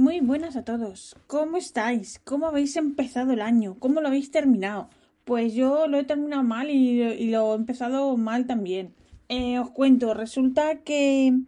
Muy 0.00 0.20
buenas 0.20 0.56
a 0.56 0.64
todos. 0.64 1.14
¿Cómo 1.26 1.58
estáis? 1.58 2.22
¿Cómo 2.24 2.46
habéis 2.46 2.74
empezado 2.76 3.34
el 3.34 3.42
año? 3.42 3.76
¿Cómo 3.78 4.00
lo 4.00 4.08
habéis 4.08 4.30
terminado? 4.30 4.88
Pues 5.26 5.52
yo 5.52 5.88
lo 5.88 5.98
he 5.98 6.04
terminado 6.04 6.42
mal 6.42 6.70
y, 6.70 7.30
lo 7.30 7.52
he 7.52 7.56
empezado 7.56 8.16
mal 8.16 8.46
también. 8.46 8.94
Eh, 9.28 9.58
os 9.58 9.68
cuento, 9.72 10.14
resulta 10.14 10.76
que 10.76 11.38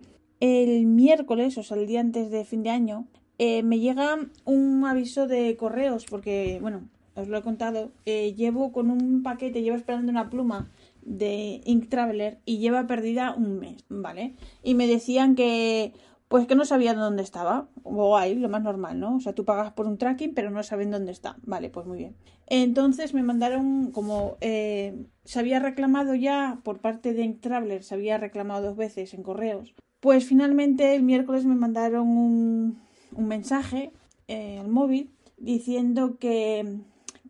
el 0.40 0.84
miércoles, 0.84 1.56
o 1.56 1.62
sea, 1.62 1.78
el 1.78 1.86
día 1.86 2.00
antes 2.00 2.30
de 2.30 2.44
fin 2.44 2.62
de 2.62 2.68
año, 2.68 3.06
eh, 3.38 3.62
me 3.62 3.78
llega 3.78 4.18
un 4.44 4.84
aviso 4.84 5.26
de 5.26 5.56
correos 5.56 6.04
porque, 6.04 6.58
bueno, 6.60 6.90
os 7.14 7.28
lo 7.28 7.38
he 7.38 7.42
contado, 7.42 7.90
eh, 8.04 8.34
llevo 8.34 8.70
con 8.70 8.90
un 8.90 9.22
paquete, 9.22 9.62
llevo 9.62 9.78
esperando 9.78 10.12
una 10.12 10.28
pluma 10.28 10.70
de 11.00 11.62
Ink 11.64 11.88
Traveler 11.88 12.38
y 12.44 12.58
lleva 12.58 12.86
perdida 12.86 13.34
un 13.34 13.58
mes, 13.58 13.82
¿vale? 13.88 14.34
Y 14.62 14.74
me 14.74 14.86
decían 14.86 15.36
que 15.36 15.94
pues 16.32 16.46
que 16.46 16.54
no 16.54 16.64
sabían 16.64 16.96
dónde 16.96 17.22
estaba. 17.22 17.68
O 17.82 18.18
lo 18.18 18.48
más 18.48 18.62
normal, 18.62 18.98
¿no? 18.98 19.16
O 19.16 19.20
sea, 19.20 19.34
tú 19.34 19.44
pagas 19.44 19.74
por 19.74 19.86
un 19.86 19.98
tracking, 19.98 20.32
pero 20.32 20.48
no 20.48 20.62
saben 20.62 20.90
dónde 20.90 21.12
está. 21.12 21.36
Vale, 21.42 21.68
pues 21.68 21.86
muy 21.86 21.98
bien. 21.98 22.16
Entonces 22.46 23.12
me 23.12 23.22
mandaron, 23.22 23.92
como 23.92 24.38
eh, 24.40 25.04
se 25.26 25.40
había 25.40 25.58
reclamado 25.58 26.14
ya 26.14 26.58
por 26.64 26.78
parte 26.78 27.12
de 27.12 27.28
Traveler, 27.34 27.84
se 27.84 27.96
había 27.96 28.16
reclamado 28.16 28.68
dos 28.68 28.78
veces 28.78 29.12
en 29.12 29.22
correos. 29.22 29.74
Pues 30.00 30.24
finalmente 30.24 30.94
el 30.94 31.02
miércoles 31.02 31.44
me 31.44 31.54
mandaron 31.54 32.08
un, 32.08 32.80
un 33.14 33.28
mensaje 33.28 33.92
eh, 34.26 34.62
móvil 34.66 35.10
diciendo 35.36 36.16
que, 36.16 36.78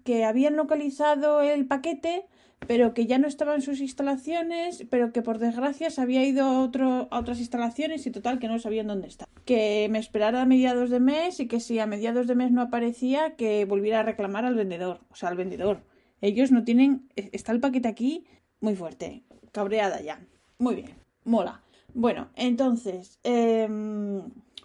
que 0.05 0.25
habían 0.25 0.55
localizado 0.55 1.41
el 1.41 1.67
paquete 1.67 2.27
pero 2.67 2.95
que 2.95 3.07
ya 3.07 3.19
no 3.19 3.27
estaba 3.27 3.55
en 3.55 3.63
sus 3.63 3.81
instalaciones, 3.81 4.87
pero 4.91 5.13
que 5.13 5.23
por 5.23 5.39
desgracia 5.39 5.91
se 5.91 6.01
había 6.01 6.25
ido 6.25 6.45
a, 6.45 7.19
otras 7.19 7.39
instalaciones 7.39 8.07
y 8.07 8.11
total 8.11 8.39
que 8.39 8.49
no 8.49 8.59
sabían 8.59 8.87
dónde 8.87 9.09
está. 9.09 9.27
Que 9.45 9.89
me 9.91 9.99
esperara 9.99 10.43
a 10.43 10.47
mediados 10.47 10.91
de 10.91 11.01
mes 11.01 11.41
y 11.41 11.49
que 11.49 11.61
si 11.61 11.79
a 11.79 11.87
mediados 11.87 12.27
de 12.27 12.35
mes 12.35 12.53
no 12.53 12.63
aparecía, 12.63 13.35
que 13.37 13.65
volviera 13.65 14.01
a 14.01 14.05
reclamar 14.05 14.45
al 14.45 14.55
vendedor, 14.55 15.01
o 15.11 15.17
sea, 15.17 15.29
al 15.29 15.37
vendedor. 15.37 15.83
Ellos 16.21 16.53
no 16.53 16.65
tienen, 16.65 17.09
e, 17.17 17.31
está 17.33 17.53
el 17.53 17.61
paquete 17.61 17.89
aquí 17.89 18.25
muy 18.61 18.77
fuerte, 18.77 19.23
cabreada 19.51 20.01
ya. 20.01 20.21
Muy 20.59 20.77
bien, 20.77 20.95
mola. 21.25 21.63
Bueno, 21.95 22.31
entonces, 22.37 23.19
em, 23.23 24.23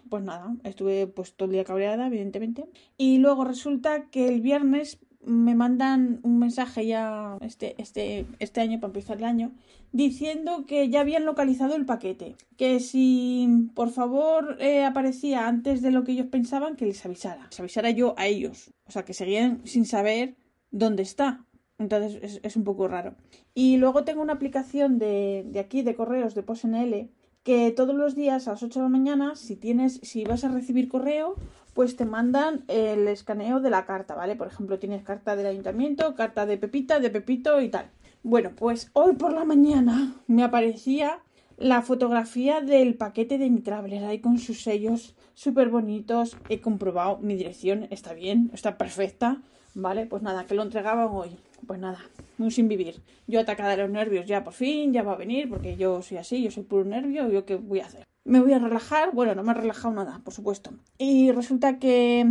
pues 0.09 0.23
nada, 0.23 0.55
estuve 0.63 1.07
pues 1.07 1.33
todo 1.33 1.47
el 1.47 1.53
día 1.53 1.63
cabreada, 1.65 2.07
evidentemente. 2.07 2.65
Y 2.97 3.17
luego 3.17 3.43
resulta 3.43 4.09
que 4.09 4.27
el 4.29 4.41
viernes 4.41 4.99
me 5.23 5.55
mandan 5.55 6.19
un 6.23 6.39
mensaje 6.39 6.85
ya 6.85 7.37
este, 7.41 7.75
este, 7.81 8.25
este 8.39 8.61
año, 8.61 8.79
para 8.79 8.89
empezar 8.89 9.17
el 9.17 9.25
año, 9.25 9.51
diciendo 9.91 10.65
que 10.65 10.89
ya 10.89 11.01
habían 11.01 11.25
localizado 11.25 11.75
el 11.75 11.85
paquete. 11.85 12.35
Que 12.55 12.79
si 12.79 13.69
por 13.73 13.89
favor 13.89 14.57
eh, 14.59 14.85
aparecía 14.85 15.47
antes 15.47 15.81
de 15.81 15.91
lo 15.91 16.03
que 16.03 16.13
ellos 16.13 16.27
pensaban, 16.27 16.75
que 16.75 16.85
les 16.85 17.05
avisara. 17.05 17.47
Les 17.49 17.59
avisara 17.59 17.89
yo 17.91 18.13
a 18.17 18.27
ellos. 18.27 18.71
O 18.87 18.91
sea, 18.91 19.03
que 19.03 19.13
seguían 19.13 19.61
sin 19.65 19.85
saber 19.85 20.35
dónde 20.71 21.03
está. 21.03 21.45
Entonces 21.79 22.39
es, 22.41 22.55
un 22.55 22.63
poco 22.63 22.87
raro. 22.87 23.15
Y 23.53 23.77
luego 23.77 24.03
tengo 24.03 24.21
una 24.21 24.33
aplicación 24.33 24.97
de, 24.97 25.45
de 25.47 25.59
aquí, 25.59 25.83
de 25.83 25.95
correos 25.95 26.33
de 26.33 26.43
PostNL, 26.43 27.09
que 27.43 27.71
todos 27.71 27.95
los 27.95 28.15
días 28.15 28.47
a 28.47 28.51
las 28.51 28.63
8 28.63 28.79
de 28.79 28.83
la 28.83 28.89
mañana, 28.89 29.35
si 29.35 29.55
tienes, 29.55 29.99
si 30.03 30.23
vas 30.23 30.43
a 30.43 30.49
recibir 30.49 30.89
correo, 30.89 31.35
pues 31.77 31.95
te 31.95 32.05
mandan 32.05 32.63
el 32.69 33.07
escaneo 33.07 33.59
de 33.59 33.69
la 33.69 33.85
carta, 33.85 34.15
¿vale? 34.15 34.35
Por 34.35 34.47
ejemplo, 34.47 34.79
tienes 34.79 35.03
carta 35.03 35.35
del 35.35 35.45
ayuntamiento, 35.45 36.15
carta 36.15 36.47
de 36.47 36.57
Pepita, 36.57 36.99
de 36.99 37.11
Pepito 37.11 37.61
y 37.61 37.69
tal. 37.69 37.91
Bueno, 38.23 38.49
pues 38.55 38.89
hoy 38.93 39.13
por 39.13 39.31
la 39.31 39.45
mañana 39.45 40.15
me 40.25 40.43
aparecía 40.43 41.19
la 41.55 41.83
fotografía 41.83 42.61
del 42.61 42.95
paquete 42.95 43.37
de 43.37 43.51
mi 43.51 43.61
traveler 43.61 44.05
ahí 44.05 44.17
con 44.17 44.39
sus 44.39 44.63
sellos 44.63 45.15
súper 45.35 45.69
bonitos. 45.69 46.35
He 46.49 46.61
comprobado 46.61 47.19
mi 47.19 47.35
dirección, 47.35 47.85
está 47.91 48.15
bien, 48.15 48.49
está 48.55 48.79
perfecta, 48.79 49.43
¿vale? 49.75 50.07
Pues 50.07 50.23
nada, 50.23 50.47
que 50.47 50.55
lo 50.55 50.63
entregaban 50.63 51.09
hoy. 51.11 51.37
Pues 51.67 51.79
nada, 51.79 51.99
muy 52.39 52.49
sin 52.49 52.67
vivir. 52.67 53.03
Yo 53.27 53.39
atacada 53.39 53.75
de 53.75 53.83
los 53.83 53.91
nervios 53.91 54.25
ya 54.25 54.43
por 54.43 54.53
fin, 54.53 54.93
ya 54.93 55.03
va 55.03 55.11
a 55.11 55.17
venir, 55.17 55.47
porque 55.47 55.77
yo 55.77 56.01
soy 56.01 56.17
así, 56.17 56.41
yo 56.41 56.49
soy 56.49 56.63
puro 56.63 56.85
nervio, 56.85 57.29
¿yo 57.29 57.45
qué 57.45 57.55
voy 57.55 57.81
a 57.81 57.85
hacer? 57.85 58.07
Me 58.27 58.41
voy 58.41 58.53
a 58.53 58.59
relajar. 58.59 59.11
Bueno, 59.13 59.33
no 59.33 59.43
me 59.43 59.51
he 59.51 59.55
relajado 59.55 59.93
nada, 59.93 60.21
por 60.23 60.33
supuesto. 60.33 60.71
Y 60.97 61.31
resulta 61.31 61.79
que 61.79 62.25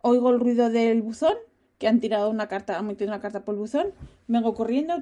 oigo 0.00 0.30
el 0.30 0.40
ruido 0.40 0.70
del 0.70 1.02
buzón, 1.02 1.34
que 1.78 1.86
han 1.86 2.00
tirado 2.00 2.30
una 2.30 2.48
carta, 2.48 2.78
han 2.78 2.86
metido 2.86 3.10
una 3.10 3.20
carta 3.20 3.44
por 3.44 3.54
el 3.54 3.60
buzón. 3.60 3.88
Vengo 4.26 4.54
corriendo, 4.54 4.94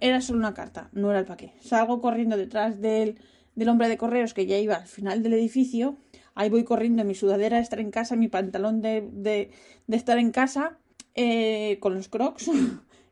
era 0.00 0.20
solo 0.20 0.40
una 0.40 0.52
carta, 0.52 0.90
no 0.92 1.10
era 1.10 1.20
el 1.20 1.26
paquete. 1.26 1.54
Salgo 1.60 2.00
corriendo 2.00 2.36
detrás 2.36 2.80
del, 2.80 3.18
del 3.54 3.68
hombre 3.68 3.88
de 3.88 3.96
correos 3.96 4.34
que 4.34 4.46
ya 4.46 4.58
iba 4.58 4.74
al 4.74 4.86
final 4.86 5.22
del 5.22 5.34
edificio. 5.34 5.96
Ahí 6.34 6.50
voy 6.50 6.64
corriendo, 6.64 7.04
mi 7.04 7.14
sudadera 7.14 7.58
de 7.58 7.62
estar 7.62 7.78
en 7.78 7.90
casa, 7.90 8.16
mi 8.16 8.28
pantalón 8.28 8.80
de, 8.80 9.08
de, 9.12 9.50
de 9.86 9.96
estar 9.96 10.18
en 10.18 10.32
casa, 10.32 10.78
eh, 11.14 11.78
con 11.80 11.94
los 11.94 12.08
crocs. 12.08 12.50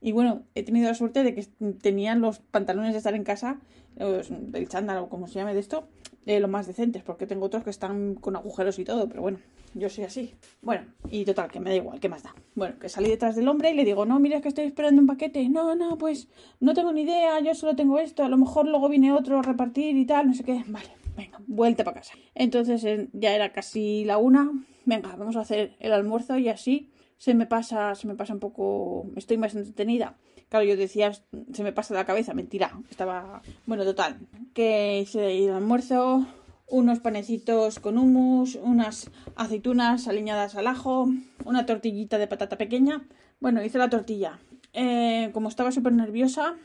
Y 0.03 0.13
bueno, 0.13 0.45
he 0.55 0.63
tenido 0.63 0.89
la 0.89 0.95
suerte 0.95 1.23
de 1.23 1.35
que 1.35 1.47
tenían 1.83 2.23
los 2.23 2.39
pantalones 2.39 2.93
de 2.93 2.97
estar 2.97 3.15
en 3.15 3.23
casa, 3.23 3.61
del 3.97 4.67
chándal 4.67 4.97
o 4.97 5.09
como 5.11 5.29
se 5.29 5.35
llame 5.35 5.53
de 5.53 5.61
esto, 5.61 5.89
eh, 6.27 6.41
lo 6.41 6.49
más 6.49 6.67
decentes, 6.67 7.03
porque 7.03 7.27
tengo 7.27 7.47
otros 7.47 7.65
que 7.65 7.71
están 7.71 8.15
con 8.15 8.37
agujeros 8.37 8.79
y 8.79 8.85
todo, 8.85 9.09
pero 9.09 9.23
bueno, 9.23 9.39
yo 9.75 9.89
soy 9.89 10.05
así. 10.05 10.35
Bueno, 10.63 10.87
y 11.11 11.25
total, 11.25 11.51
que 11.51 11.61
me 11.61 11.71
da 11.71 11.77
igual, 11.77 12.01
¿qué 12.01 12.09
más 12.09 12.23
da? 12.23 12.35
Bueno, 12.55 12.79
que 12.79 12.89
salí 12.89 13.09
detrás 13.09 13.37
del 13.37 13.49
hombre 13.49 13.71
y 13.71 13.75
le 13.75 13.85
digo, 13.85 14.05
no, 14.05 14.19
mira, 14.21 14.37
es 14.37 14.43
que 14.43 14.49
estoy 14.49 14.65
esperando 14.65 15.01
un 15.01 15.07
paquete. 15.07 15.49
No, 15.49 15.75
no, 15.75 15.97
pues 15.99 16.29
no 16.61 16.75
tengo 16.75 16.93
ni 16.93 17.03
idea, 17.03 17.41
yo 17.41 17.55
solo 17.55 17.77
tengo 17.77 17.99
esto, 17.99 18.25
a 18.25 18.29
lo 18.29 18.37
mejor 18.37 18.67
luego 18.67 18.89
viene 18.89 19.13
otro 19.13 19.39
a 19.39 19.43
repartir 19.43 19.97
y 19.97 20.05
tal, 20.05 20.29
no 20.29 20.35
sé 20.35 20.45
qué. 20.45 20.65
Vale, 20.67 20.91
venga, 21.17 21.41
vuelta 21.47 21.85
para 21.85 21.99
casa. 22.01 22.15
Entonces 22.35 23.09
ya 23.13 23.35
era 23.35 23.53
casi 23.53 24.05
la 24.05 24.19
una, 24.19 24.51
venga, 24.85 25.15
vamos 25.17 25.37
a 25.37 25.41
hacer 25.41 25.77
el 25.81 25.93
almuerzo 25.93 26.39
y 26.39 26.49
así 26.49 26.91
se 27.17 27.35
me 27.35 27.47
pasa, 27.47 27.95
se 27.95 28.07
me 28.07 28.15
pasa 28.15 28.33
un 28.33 28.41
poco, 28.41 29.07
estoy 29.17 29.37
más 29.37 29.55
entretenida. 29.55 30.17
Claro, 30.51 30.65
yo 30.65 30.77
decía, 30.77 31.13
se 31.13 31.63
me 31.63 31.73
pasa 31.73 31.95
la 31.95 32.05
cabeza, 32.05 32.35
mentira. 32.35 32.77
Estaba, 32.91 33.41
bueno, 33.67 33.85
total, 33.85 34.19
que 34.53 34.99
hice 34.99 35.45
el 35.45 35.53
almuerzo, 35.53 36.27
unos 36.67 36.99
panecitos 36.99 37.79
con 37.79 37.97
hummus, 37.97 38.57
unas 38.57 39.13
aceitunas 39.37 40.09
aliñadas 40.09 40.57
al 40.57 40.67
ajo, 40.67 41.09
una 41.45 41.67
tortillita 41.67 42.19
de 42.19 42.27
patata 42.27 42.59
pequeña. 42.59 43.07
Bueno, 43.39 43.63
hice 43.63 43.79
la 43.79 43.91
tortilla. 43.91 44.41
Eh, 44.73 45.31
como 45.33 45.49
estaba 45.49 45.71
súper 45.71 45.93
nerviosa, 45.93 46.57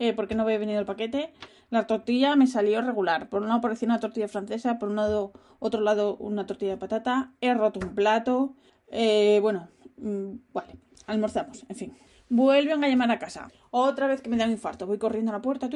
eh, 0.00 0.14
porque 0.14 0.34
no 0.34 0.42
había 0.42 0.58
venido 0.58 0.80
el 0.80 0.86
paquete, 0.86 1.32
la 1.70 1.86
tortilla 1.86 2.34
me 2.34 2.48
salió 2.48 2.82
regular. 2.82 3.28
Por 3.28 3.42
un 3.42 3.48
lado 3.48 3.60
parecía 3.60 3.86
una 3.86 4.00
tortilla 4.00 4.26
francesa, 4.26 4.80
por 4.80 4.88
un 4.88 4.96
lado, 4.96 5.32
otro 5.60 5.80
lado 5.80 6.16
una 6.16 6.44
tortilla 6.44 6.72
de 6.72 6.78
patata. 6.78 7.30
He 7.40 7.54
roto 7.54 7.78
un 7.78 7.94
plato. 7.94 8.56
Eh, 8.90 9.38
bueno, 9.40 9.68
mm, 9.98 10.32
vale, 10.52 10.76
almorzamos, 11.06 11.64
en 11.68 11.76
fin. 11.76 11.96
Vuelven 12.34 12.82
a 12.82 12.88
llamar 12.88 13.10
a 13.10 13.18
casa. 13.18 13.50
Otra 13.70 14.06
vez 14.06 14.22
que 14.22 14.30
me 14.30 14.38
da 14.38 14.46
un 14.46 14.52
infarto. 14.52 14.86
Voy 14.86 14.96
corriendo 14.96 15.30
a 15.30 15.34
la 15.34 15.42
puerta. 15.42 15.68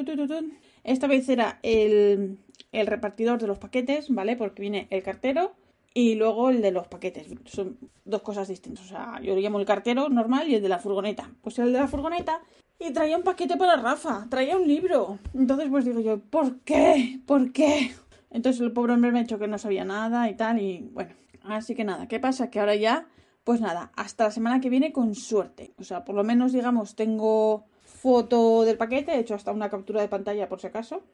Esta 0.84 1.06
vez 1.06 1.28
era 1.28 1.58
el, 1.62 2.38
el 2.72 2.86
repartidor 2.86 3.38
de 3.38 3.46
los 3.46 3.58
paquetes, 3.58 4.08
¿vale? 4.08 4.36
Porque 4.36 4.62
viene 4.62 4.86
el 4.88 5.02
cartero 5.02 5.52
y 5.92 6.14
luego 6.14 6.48
el 6.48 6.62
de 6.62 6.70
los 6.70 6.88
paquetes. 6.88 7.26
Son 7.44 7.76
dos 8.06 8.22
cosas 8.22 8.48
distintas. 8.48 8.86
O 8.86 8.88
sea, 8.88 9.20
yo 9.20 9.34
lo 9.34 9.40
llamo 9.42 9.60
el 9.60 9.66
cartero 9.66 10.08
normal 10.08 10.48
y 10.48 10.54
el 10.54 10.62
de 10.62 10.70
la 10.70 10.78
furgoneta. 10.78 11.30
Pues 11.42 11.58
el 11.58 11.74
de 11.74 11.78
la 11.78 11.88
furgoneta 11.88 12.40
y 12.78 12.90
traía 12.90 13.18
un 13.18 13.22
paquete 13.22 13.58
para 13.58 13.76
Rafa, 13.76 14.26
traía 14.30 14.56
un 14.56 14.66
libro. 14.66 15.18
Entonces 15.34 15.68
pues 15.68 15.84
digo 15.84 16.00
yo, 16.00 16.20
¿por 16.20 16.60
qué? 16.60 17.20
¿Por 17.26 17.52
qué? 17.52 17.92
Entonces 18.30 18.62
el 18.62 18.72
pobre 18.72 18.94
hombre 18.94 19.12
me 19.12 19.18
ha 19.18 19.22
dicho 19.22 19.38
que 19.38 19.46
no 19.46 19.58
sabía 19.58 19.84
nada 19.84 20.30
y 20.30 20.34
tal 20.34 20.58
y 20.58 20.88
bueno, 20.94 21.10
así 21.44 21.74
que 21.74 21.84
nada, 21.84 22.08
¿qué 22.08 22.18
pasa? 22.18 22.48
Que 22.48 22.60
ahora 22.60 22.76
ya 22.76 23.08
pues 23.46 23.60
nada, 23.60 23.92
hasta 23.94 24.24
la 24.24 24.32
semana 24.32 24.60
que 24.60 24.68
viene 24.68 24.92
con 24.92 25.14
suerte. 25.14 25.72
O 25.78 25.84
sea, 25.84 26.04
por 26.04 26.16
lo 26.16 26.24
menos, 26.24 26.52
digamos, 26.52 26.96
tengo 26.96 27.64
foto 27.84 28.64
del 28.64 28.76
paquete, 28.76 29.12
he 29.12 29.20
hecho 29.20 29.36
hasta 29.36 29.52
una 29.52 29.70
captura 29.70 30.00
de 30.00 30.08
pantalla 30.08 30.48
por 30.48 30.60
si 30.60 30.66
acaso. 30.66 31.04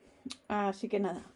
Así 0.49 0.88
que 0.88 0.99
nada, 0.99 1.26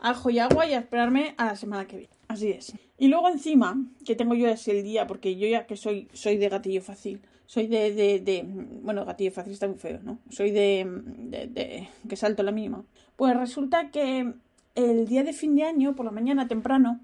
ajo 0.00 0.30
y 0.30 0.38
agua 0.38 0.66
y 0.66 0.72
a 0.72 0.78
esperarme 0.78 1.34
a 1.36 1.44
la 1.48 1.56
semana 1.56 1.86
que 1.86 1.98
viene. 1.98 2.12
Así 2.28 2.48
es. 2.48 2.72
Y 2.96 3.08
luego 3.08 3.28
encima, 3.28 3.76
que 4.06 4.16
tengo 4.16 4.34
yo 4.34 4.48
ese 4.48 4.70
el 4.70 4.82
día, 4.82 5.06
porque 5.06 5.36
yo 5.36 5.46
ya 5.46 5.66
que 5.66 5.76
soy, 5.76 6.08
soy 6.14 6.38
de 6.38 6.48
gatillo 6.48 6.80
fácil, 6.80 7.20
soy 7.44 7.66
de, 7.66 7.92
de, 7.92 8.20
de 8.20 8.42
bueno, 8.82 9.04
gatillo 9.04 9.32
fácil 9.32 9.52
está 9.52 9.68
muy 9.68 9.76
feo, 9.76 10.00
¿no? 10.02 10.18
Soy 10.30 10.50
de, 10.50 10.86
de, 11.28 11.46
de 11.48 11.88
que 12.08 12.16
salto 12.16 12.42
la 12.42 12.52
mínima. 12.52 12.86
Pues 13.16 13.36
resulta 13.36 13.90
que 13.90 14.32
el 14.74 15.08
día 15.08 15.24
de 15.24 15.34
fin 15.34 15.54
de 15.56 15.64
año, 15.64 15.94
por 15.94 16.06
la 16.06 16.10
mañana 16.10 16.48
temprano, 16.48 17.00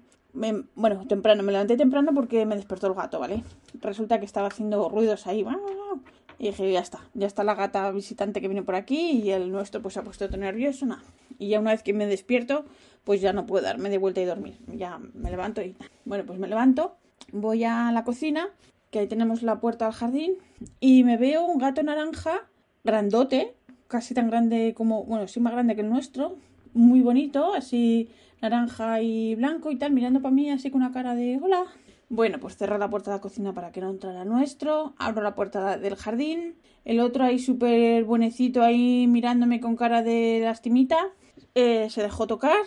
bueno, 0.75 1.07
temprano, 1.07 1.43
me 1.43 1.51
levanté 1.51 1.77
temprano 1.77 2.13
porque 2.13 2.45
me 2.45 2.55
despertó 2.55 2.87
el 2.87 2.93
gato, 2.93 3.19
¿vale? 3.19 3.43
Resulta 3.81 4.19
que 4.19 4.25
estaba 4.25 4.47
haciendo 4.47 4.89
ruidos 4.89 5.27
ahí. 5.27 5.45
Y 6.37 6.47
dije, 6.47 6.71
ya 6.71 6.81
está, 6.81 6.99
ya 7.13 7.27
está 7.27 7.43
la 7.43 7.55
gata 7.55 7.89
visitante 7.91 8.41
que 8.41 8.47
viene 8.47 8.61
por 8.61 8.75
aquí 8.75 9.21
y 9.23 9.31
el 9.31 9.51
nuestro 9.51 9.81
pues 9.81 9.93
se 9.93 10.01
ha 10.01 10.03
puesto 10.03 10.27
todo 10.27 10.37
nervioso, 10.37 10.85
nada. 10.85 11.01
Y 11.39 11.49
ya 11.49 11.59
una 11.59 11.71
vez 11.71 11.81
que 11.81 11.93
me 11.93 12.05
despierto, 12.07 12.65
pues 13.05 13.21
ya 13.21 13.31
no 13.31 13.45
puedo 13.45 13.63
darme 13.63 13.89
de 13.89 13.97
vuelta 13.97 14.21
y 14.21 14.25
dormir. 14.25 14.57
Ya 14.67 14.99
me 15.13 15.31
levanto 15.31 15.61
y... 15.61 15.75
Bueno, 16.03 16.25
pues 16.25 16.37
me 16.37 16.47
levanto, 16.47 16.97
voy 17.31 17.63
a 17.63 17.91
la 17.91 18.03
cocina, 18.03 18.49
que 18.91 18.99
ahí 18.99 19.07
tenemos 19.07 19.43
la 19.43 19.59
puerta 19.59 19.87
al 19.87 19.93
jardín, 19.93 20.35
y 20.79 21.03
me 21.03 21.17
veo 21.17 21.45
un 21.45 21.57
gato 21.57 21.81
naranja 21.83 22.47
grandote, 22.83 23.55
casi 23.87 24.13
tan 24.13 24.29
grande 24.29 24.73
como, 24.75 25.03
bueno, 25.05 25.27
sí 25.27 25.39
más 25.39 25.53
grande 25.53 25.75
que 25.75 25.81
el 25.81 25.89
nuestro, 25.89 26.35
muy 26.73 27.01
bonito, 27.01 27.53
así 27.53 28.09
naranja 28.41 29.01
y 29.01 29.35
blanco 29.35 29.71
y 29.71 29.77
tal, 29.77 29.91
mirando 29.91 30.21
para 30.21 30.33
mí 30.33 30.49
así 30.49 30.71
con 30.71 30.81
una 30.81 30.91
cara 30.91 31.15
de 31.15 31.39
hola. 31.41 31.65
Bueno, 32.09 32.39
pues 32.39 32.55
cerrar 32.55 32.79
la 32.79 32.89
puerta 32.89 33.11
de 33.11 33.17
la 33.17 33.21
cocina 33.21 33.53
para 33.53 33.71
que 33.71 33.81
no 33.81 33.89
entrara 33.89 34.25
nuestro, 34.25 34.93
abro 34.97 35.23
la 35.23 35.33
puerta 35.33 35.77
del 35.77 35.95
jardín, 35.95 36.55
el 36.83 36.99
otro 36.99 37.23
ahí 37.23 37.39
súper 37.39 38.03
buenecito 38.03 38.61
ahí 38.61 39.07
mirándome 39.07 39.59
con 39.59 39.75
cara 39.75 40.03
de 40.03 40.41
lastimita, 40.43 40.97
eh, 41.55 41.89
se 41.89 42.03
dejó 42.03 42.27
tocar, 42.27 42.57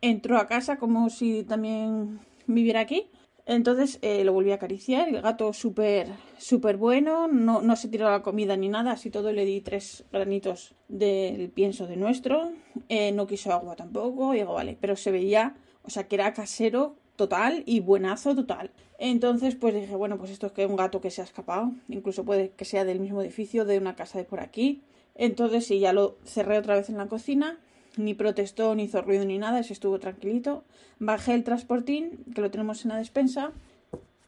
entró 0.00 0.38
a 0.38 0.46
casa 0.46 0.78
como 0.78 1.10
si 1.10 1.42
también 1.44 2.20
viviera 2.46 2.80
aquí. 2.80 3.10
Entonces 3.46 4.00
eh, 4.02 4.24
lo 4.24 4.32
volví 4.32 4.50
a 4.50 4.56
acariciar, 4.56 5.08
el 5.08 5.22
gato 5.22 5.52
súper 5.52 6.08
súper 6.36 6.76
bueno, 6.76 7.28
no, 7.28 7.62
no 7.62 7.76
se 7.76 7.86
tiró 7.88 8.10
la 8.10 8.22
comida 8.22 8.56
ni 8.56 8.68
nada, 8.68 8.92
así 8.92 9.08
todo 9.08 9.32
le 9.32 9.44
di 9.44 9.60
tres 9.60 10.04
granitos 10.12 10.74
del 10.88 11.48
pienso 11.50 11.86
de 11.86 11.96
nuestro, 11.96 12.50
eh, 12.88 13.12
no 13.12 13.28
quiso 13.28 13.52
agua 13.52 13.76
tampoco, 13.76 14.34
y 14.34 14.38
digo, 14.38 14.54
vale, 14.54 14.76
pero 14.80 14.96
se 14.96 15.12
veía, 15.12 15.54
o 15.84 15.90
sea, 15.90 16.08
que 16.08 16.16
era 16.16 16.34
casero 16.34 16.96
total 17.14 17.62
y 17.66 17.78
buenazo 17.78 18.34
total. 18.34 18.72
Entonces, 18.98 19.54
pues 19.54 19.74
dije, 19.74 19.94
bueno, 19.94 20.18
pues 20.18 20.32
esto 20.32 20.48
es 20.48 20.52
que 20.52 20.66
un 20.66 20.76
gato 20.76 21.00
que 21.00 21.12
se 21.12 21.20
ha 21.20 21.24
escapado, 21.24 21.72
incluso 21.88 22.24
puede 22.24 22.50
que 22.50 22.64
sea 22.64 22.84
del 22.84 22.98
mismo 22.98 23.22
edificio, 23.22 23.64
de 23.64 23.78
una 23.78 23.94
casa 23.94 24.18
de 24.18 24.24
por 24.24 24.40
aquí. 24.40 24.82
Entonces, 25.14 25.66
sí, 25.66 25.78
ya 25.78 25.92
lo 25.92 26.18
cerré 26.24 26.58
otra 26.58 26.74
vez 26.74 26.88
en 26.88 26.98
la 26.98 27.06
cocina 27.06 27.58
ni 27.96 28.14
protestó, 28.14 28.74
ni 28.74 28.84
hizo 28.84 29.02
ruido, 29.02 29.24
ni 29.24 29.38
nada, 29.38 29.62
se 29.62 29.72
estuvo 29.72 29.98
tranquilito. 29.98 30.64
Bajé 30.98 31.34
el 31.34 31.44
transportín, 31.44 32.24
que 32.34 32.40
lo 32.40 32.50
tenemos 32.50 32.84
en 32.84 32.90
la 32.90 32.96
despensa, 32.96 33.52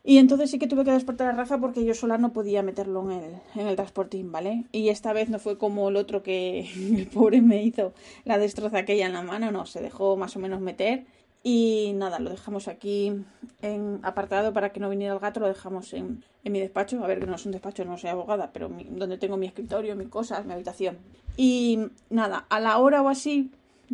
y 0.08 0.16
entonces 0.16 0.50
sí 0.50 0.58
que 0.58 0.66
tuve 0.66 0.84
que 0.84 0.90
despertar 0.90 1.28
a 1.28 1.32
Rafa 1.32 1.58
porque 1.58 1.84
yo 1.84 1.94
sola 1.94 2.16
no 2.16 2.32
podía 2.32 2.62
meterlo 2.62 3.10
en 3.10 3.18
el, 3.18 3.32
en 3.56 3.66
el 3.66 3.76
transportín, 3.76 4.32
¿vale? 4.32 4.64
Y 4.72 4.88
esta 4.88 5.12
vez 5.12 5.28
no 5.28 5.38
fue 5.38 5.58
como 5.58 5.90
el 5.90 5.96
otro 5.96 6.22
que 6.22 6.60
el 6.96 7.06
pobre 7.08 7.42
me 7.42 7.62
hizo 7.62 7.92
la 8.24 8.38
destroza 8.38 8.78
aquella 8.78 9.04
en 9.04 9.12
la 9.12 9.20
mano, 9.20 9.50
no, 9.50 9.66
se 9.66 9.82
dejó 9.82 10.16
más 10.16 10.34
o 10.34 10.40
menos 10.40 10.62
meter. 10.62 11.04
Y 11.42 11.92
nada, 11.94 12.20
lo 12.20 12.30
dejamos 12.30 12.68
aquí 12.68 13.12
en 13.60 14.00
apartado 14.02 14.54
para 14.54 14.72
que 14.72 14.80
no 14.80 14.88
viniera 14.88 15.12
el 15.12 15.20
gato, 15.20 15.40
lo 15.40 15.46
dejamos 15.46 15.92
en, 15.92 16.24
en 16.42 16.52
mi 16.52 16.58
despacho. 16.58 17.04
A 17.04 17.06
ver, 17.06 17.20
que 17.20 17.26
no 17.26 17.36
es 17.36 17.44
un 17.44 17.52
despacho, 17.52 17.84
no 17.84 17.98
soy 17.98 18.08
abogada, 18.08 18.50
pero 18.50 18.70
donde 18.70 19.18
tengo 19.18 19.36
mi 19.36 19.46
escritorio, 19.46 19.94
mis 19.94 20.08
cosas, 20.08 20.46
mi 20.46 20.54
habitación. 20.54 20.96
Y 21.36 21.80
nada, 22.08 22.46
a 22.48 22.60
la 22.60 22.78
hora 22.78 23.02
o 23.02 23.08
así 23.10 23.52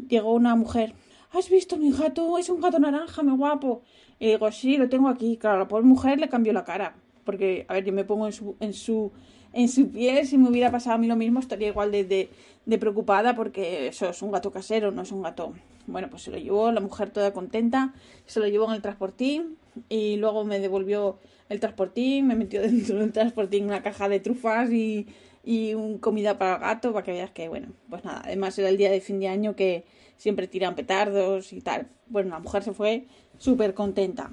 llegó 0.08 0.35
una 0.35 0.55
mujer. 0.56 0.94
¿Has 1.32 1.50
visto 1.50 1.76
mi 1.76 1.91
gato? 1.91 2.38
Es 2.38 2.49
un 2.49 2.61
gato 2.61 2.79
naranja, 2.79 3.23
muy 3.23 3.37
guapo. 3.37 3.82
Y 4.19 4.29
digo, 4.29 4.50
sí, 4.52 4.76
lo 4.76 4.88
tengo 4.88 5.08
aquí. 5.08 5.37
Claro, 5.37 5.58
la 5.58 5.69
pobre 5.69 5.85
mujer 5.85 6.20
le 6.20 6.29
cambió 6.29 6.52
la 6.52 6.64
cara. 6.64 6.94
Porque, 7.25 7.64
a 7.69 7.75
ver, 7.75 7.85
yo 7.85 7.93
me 7.93 8.05
pongo 8.05 8.26
en 8.26 8.32
su, 8.32 8.56
en 8.61 8.73
su, 8.73 9.11
en 9.52 9.69
su 9.69 9.91
piel. 9.91 10.26
Si 10.26 10.38
me 10.38 10.49
hubiera 10.49 10.70
pasado 10.70 10.96
a 10.96 10.99
mí 10.99 11.06
lo 11.06 11.17
mismo, 11.17 11.41
estaría 11.41 11.69
igual 11.69 11.91
de, 11.91 12.31
de, 12.67 12.79
preocupada 12.79 13.35
porque 13.35 13.88
eso 13.88 14.08
es 14.11 14.23
un 14.23 14.31
gato 14.31 14.52
casero, 14.52 14.93
no 14.93 15.02
es 15.02 15.12
un 15.12 15.23
gato. 15.23 15.55
Bueno, 15.87 16.08
pues 16.08 16.23
se 16.23 16.31
lo 16.31 16.38
llevó, 16.38 16.70
la 16.70 16.81
mujer 16.81 17.11
toda 17.11 17.32
contenta, 17.32 17.94
se 18.26 18.41
lo 18.41 18.46
llevó 18.46 18.67
en 18.67 18.75
el 18.75 18.82
transportín 18.82 19.58
y 19.88 20.17
luego 20.17 20.44
me 20.44 20.61
devolvió 20.61 21.19
el 21.49 21.61
transportín, 21.61 22.26
me 22.26 22.37
metió 22.37 22.62
dentro 22.62 22.99
del 22.99 23.12
transportín 23.12 23.64
una 23.64 23.82
caja 23.82 24.08
de 24.08 24.20
trufas 24.20 24.70
y, 24.70 25.06
y 25.44 25.75
un 25.75 25.99
comida 25.99 26.38
para 26.38 26.58
gato 26.58 26.93
para 26.93 27.05
que 27.05 27.12
veas 27.12 27.31
que, 27.31 27.49
bueno, 27.49 27.69
pues 27.91 28.05
nada, 28.05 28.23
además 28.25 28.58
era 28.58 28.69
el 28.69 28.76
día 28.76 28.91
de 28.91 29.00
fin 29.00 29.20
de 29.20 29.29
año 29.29 29.55
que 29.55 29.85
siempre 30.17 30.49
tiran 30.49 30.75
petardos 30.75 31.52
y 31.52 31.61
tal. 31.61 31.88
Bueno, 32.06 32.31
la 32.31 32.38
mujer 32.38 32.62
se 32.62 32.73
fue 32.73 33.05
súper 33.38 33.75
contenta. 33.75 34.32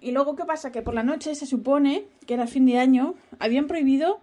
Y 0.00 0.12
luego, 0.12 0.36
¿qué 0.36 0.44
pasa? 0.44 0.72
Que 0.72 0.82
por 0.82 0.94
la 0.94 1.02
noche 1.02 1.34
se 1.34 1.46
supone 1.46 2.04
que 2.26 2.34
era 2.34 2.46
fin 2.46 2.66
de 2.66 2.78
año, 2.78 3.14
habían 3.38 3.66
prohibido 3.66 4.20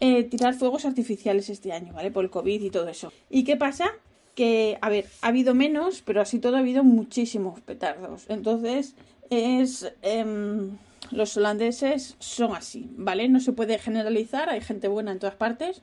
eh, 0.00 0.24
tirar 0.24 0.54
fuegos 0.54 0.84
artificiales 0.84 1.48
este 1.50 1.72
año, 1.72 1.92
¿vale? 1.92 2.10
Por 2.10 2.24
el 2.24 2.30
COVID 2.30 2.62
y 2.62 2.70
todo 2.70 2.88
eso. 2.88 3.12
¿Y 3.30 3.44
qué 3.44 3.56
pasa? 3.56 3.90
Que, 4.34 4.78
a 4.80 4.88
ver, 4.88 5.06
ha 5.22 5.28
habido 5.28 5.54
menos, 5.54 6.02
pero 6.02 6.20
así 6.20 6.38
todo 6.38 6.56
ha 6.56 6.60
habido 6.60 6.84
muchísimos 6.84 7.60
petardos. 7.60 8.24
Entonces, 8.28 8.94
es... 9.30 9.92
Em, 10.02 10.76
los 11.14 11.36
holandeses 11.36 12.16
son 12.18 12.54
así, 12.54 12.90
¿vale? 12.96 13.28
No 13.28 13.40
se 13.40 13.52
puede 13.52 13.78
generalizar, 13.78 14.50
hay 14.50 14.60
gente 14.60 14.88
buena 14.88 15.12
en 15.12 15.18
todas 15.18 15.36
partes. 15.36 15.82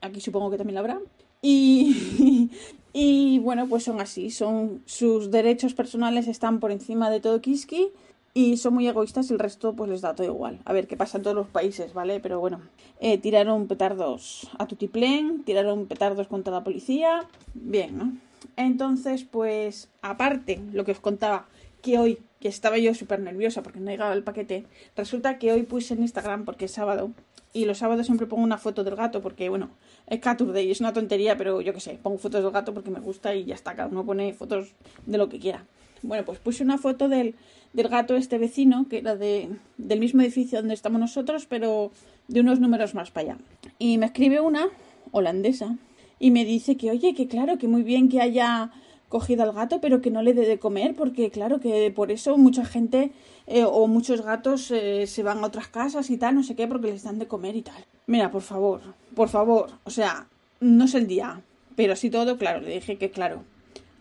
Aquí 0.00 0.20
supongo 0.20 0.50
que 0.50 0.58
también 0.58 0.74
la 0.74 0.80
habrá. 0.80 1.00
Y, 1.40 2.50
y 2.92 3.38
bueno, 3.40 3.66
pues 3.68 3.84
son 3.84 4.00
así, 4.00 4.30
son 4.30 4.82
sus 4.86 5.30
derechos 5.30 5.74
personales 5.74 6.28
están 6.28 6.60
por 6.60 6.70
encima 6.70 7.10
de 7.10 7.20
todo 7.20 7.40
Kiski 7.40 7.88
y 8.34 8.56
son 8.56 8.74
muy 8.74 8.86
egoístas 8.88 9.30
y 9.30 9.34
el 9.34 9.38
resto 9.38 9.74
pues 9.74 9.90
les 9.90 10.00
da 10.00 10.14
todo 10.14 10.26
igual. 10.26 10.60
A 10.64 10.72
ver 10.72 10.86
qué 10.86 10.96
pasa 10.96 11.18
en 11.18 11.24
todos 11.24 11.36
los 11.36 11.48
países, 11.48 11.92
¿vale? 11.92 12.20
Pero 12.20 12.40
bueno, 12.40 12.60
eh, 13.00 13.18
tiraron 13.18 13.66
petardos 13.66 14.48
a 14.58 14.66
tutiplén, 14.66 15.42
tiraron 15.44 15.86
petardos 15.86 16.28
contra 16.28 16.52
la 16.52 16.64
policía, 16.64 17.26
bien, 17.54 17.98
¿no? 17.98 18.12
Entonces, 18.56 19.24
pues 19.24 19.88
aparte, 20.00 20.60
lo 20.72 20.84
que 20.84 20.92
os 20.92 21.00
contaba, 21.00 21.46
que 21.80 21.98
hoy, 21.98 22.18
que 22.42 22.48
estaba 22.48 22.76
yo 22.76 22.92
súper 22.92 23.20
nerviosa 23.20 23.62
porque 23.62 23.78
no 23.78 23.88
llegaba 23.88 24.12
el 24.12 24.24
paquete, 24.24 24.66
resulta 24.96 25.38
que 25.38 25.52
hoy 25.52 25.62
puse 25.62 25.94
en 25.94 26.02
Instagram 26.02 26.44
porque 26.44 26.64
es 26.64 26.72
sábado 26.72 27.12
y 27.52 27.66
los 27.66 27.78
sábados 27.78 28.06
siempre 28.06 28.26
pongo 28.26 28.42
una 28.42 28.58
foto 28.58 28.82
del 28.82 28.96
gato 28.96 29.22
porque, 29.22 29.48
bueno, 29.48 29.70
es 30.08 30.18
Caturday, 30.18 30.68
es 30.68 30.80
una 30.80 30.92
tontería, 30.92 31.36
pero 31.36 31.60
yo 31.60 31.72
qué 31.72 31.78
sé, 31.78 32.00
pongo 32.02 32.18
fotos 32.18 32.42
del 32.42 32.50
gato 32.50 32.74
porque 32.74 32.90
me 32.90 32.98
gusta 32.98 33.32
y 33.32 33.44
ya 33.44 33.54
está, 33.54 33.76
cada 33.76 33.88
uno 33.88 34.04
pone 34.04 34.34
fotos 34.34 34.72
de 35.06 35.18
lo 35.18 35.28
que 35.28 35.38
quiera. 35.38 35.64
Bueno, 36.02 36.24
pues 36.24 36.40
puse 36.40 36.64
una 36.64 36.78
foto 36.78 37.08
del, 37.08 37.36
del 37.72 37.88
gato 37.88 38.16
este 38.16 38.38
vecino, 38.38 38.88
que 38.88 38.98
era 38.98 39.14
de, 39.14 39.48
del 39.78 40.00
mismo 40.00 40.22
edificio 40.22 40.58
donde 40.58 40.74
estamos 40.74 41.00
nosotros, 41.00 41.46
pero 41.46 41.92
de 42.26 42.40
unos 42.40 42.58
números 42.58 42.96
más 42.96 43.12
para 43.12 43.34
allá. 43.34 43.38
Y 43.78 43.98
me 43.98 44.06
escribe 44.06 44.40
una 44.40 44.66
holandesa 45.12 45.76
y 46.18 46.32
me 46.32 46.44
dice 46.44 46.76
que, 46.76 46.90
oye, 46.90 47.14
que 47.14 47.28
claro, 47.28 47.58
que 47.58 47.68
muy 47.68 47.84
bien 47.84 48.08
que 48.08 48.20
haya 48.20 48.72
cogido 49.12 49.42
al 49.42 49.52
gato, 49.52 49.78
pero 49.82 50.00
que 50.00 50.10
no 50.10 50.22
le 50.22 50.32
dé 50.32 50.46
de 50.46 50.58
comer, 50.58 50.94
porque 50.94 51.30
claro 51.30 51.60
que 51.60 51.92
por 51.94 52.10
eso 52.10 52.38
mucha 52.38 52.64
gente 52.64 53.12
eh, 53.46 53.62
o 53.62 53.86
muchos 53.86 54.22
gatos 54.22 54.70
eh, 54.70 55.06
se 55.06 55.22
van 55.22 55.44
a 55.44 55.48
otras 55.48 55.68
casas 55.68 56.08
y 56.08 56.16
tal, 56.16 56.34
no 56.34 56.42
sé 56.42 56.56
qué, 56.56 56.66
porque 56.66 56.86
les 56.86 57.02
dan 57.02 57.18
de 57.18 57.26
comer 57.26 57.54
y 57.54 57.60
tal. 57.60 57.84
Mira, 58.06 58.30
por 58.30 58.40
favor, 58.40 58.80
por 59.14 59.28
favor, 59.28 59.70
o 59.84 59.90
sea, 59.90 60.28
no 60.60 60.86
es 60.86 60.94
el 60.94 61.06
día, 61.06 61.42
pero 61.76 61.94
sí 61.94 62.08
todo, 62.08 62.38
claro, 62.38 62.62
le 62.62 62.72
dije 62.72 62.96
que 62.96 63.10
claro. 63.10 63.44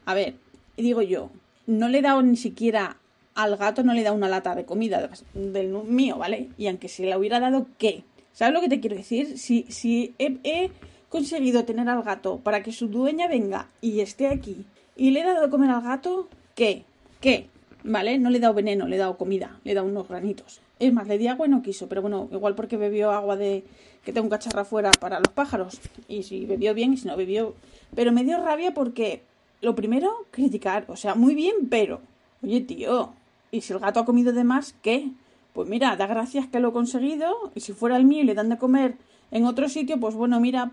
A 0.06 0.14
ver, 0.14 0.36
digo 0.78 1.02
yo, 1.02 1.30
no 1.68 1.90
le 1.90 1.98
he 1.98 2.02
dado 2.02 2.22
ni 2.22 2.38
siquiera 2.38 2.96
al 3.36 3.58
gato, 3.58 3.84
no 3.84 3.94
le 3.94 4.00
he 4.00 4.06
dado 4.06 4.16
una 4.16 4.30
lata 4.30 4.56
de 4.56 4.64
comida 4.64 5.10
del 5.34 5.74
mío, 5.84 6.20
¿vale? 6.20 6.48
Y 6.58 6.68
aunque 6.68 6.88
se 6.88 7.06
la 7.06 7.18
hubiera 7.18 7.42
dado, 7.42 7.68
¿qué? 7.78 8.06
¿Sabes 8.32 8.54
lo 8.54 8.62
que 8.62 8.70
te 8.70 8.80
quiero 8.80 8.96
decir? 8.96 9.38
Si, 9.38 9.66
si 9.68 10.16
he 10.18 10.72
conseguido 11.10 11.66
tener 11.66 11.90
al 11.90 12.02
gato 12.02 12.38
para 12.38 12.64
que 12.64 12.72
su 12.72 12.88
dueña 12.88 13.28
venga 13.28 13.68
y 13.82 14.00
esté 14.00 14.28
aquí 14.28 14.66
y 14.96 15.12
le 15.12 15.22
he 15.22 15.24
dado 15.24 15.42
de 15.42 15.50
comer 15.50 15.70
al 15.70 15.82
gato, 15.82 16.28
¿qué? 16.56 16.84
¿Qué? 17.20 17.48
¿Vale? 17.84 18.20
No 18.20 18.30
le 18.30 18.38
he 18.38 18.42
dado 18.42 18.54
veneno, 18.54 18.88
le 18.88 18.98
he 18.98 19.00
dado 19.00 19.18
comida, 19.18 19.60
le 19.64 19.72
he 19.72 19.76
dado 19.76 19.88
unos 19.88 20.08
granitos. 20.08 20.62
Es 20.80 20.94
más, 20.94 21.08
le 21.08 21.18
di 21.18 21.28
agua 21.28 21.48
y 21.48 21.50
no 21.50 21.62
quiso, 21.62 21.88
pero 21.88 22.02
bueno, 22.02 22.28
igual 22.32 22.56
porque 22.56 22.78
bebió 22.78 23.12
agua 23.12 23.36
de 23.36 23.64
que 24.04 24.12
tengo 24.12 24.26
un 24.26 24.32
cacharro 24.32 24.62
afuera 24.62 24.92
para 25.00 25.20
los 25.20 25.30
pájaros. 25.30 25.80
Y 26.08 26.24
si 26.24 26.46
bebió 26.46 26.74
bien 26.74 26.94
y 26.94 26.98
si 26.98 27.08
no 27.08 27.16
bebió. 27.16 27.54
Pero 27.96 28.12
me 28.12 28.24
dio 28.24 28.44
rabia 28.44 28.74
porque, 28.74 29.22
lo 29.62 29.76
primero, 29.76 30.26
criticar. 30.32 30.86
O 30.88 30.96
sea, 30.96 31.16
muy 31.16 31.36
bien, 31.36 31.68
pero. 31.70 32.02
Oye, 32.44 32.62
tío, 32.62 33.14
¿y 33.52 33.62
si 33.62 33.74
el 33.74 33.80
gato 33.80 34.00
ha 34.00 34.06
comido 34.06 34.34
de 34.34 34.44
más, 34.44 34.74
qué? 34.82 35.10
Pues 35.54 35.70
mira, 35.70 35.96
da 35.96 36.08
gracias 36.08 36.48
que 36.48 36.60
lo 36.60 36.70
he 36.70 36.74
conseguido. 36.74 37.52
Y 37.54 37.60
si 37.60 37.74
fuera 37.74 37.98
el 37.98 38.06
mío 38.06 38.24
y 38.24 38.26
le 38.26 38.34
dan 38.34 38.50
de 38.50 38.58
comer 38.58 38.96
en 39.30 39.46
otro 39.46 39.70
sitio, 39.70 40.00
pues 40.00 40.16
bueno, 40.16 40.40
mira, 40.40 40.72